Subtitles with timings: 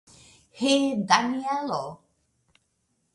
[0.57, 0.75] He,
[1.09, 1.83] Danielo!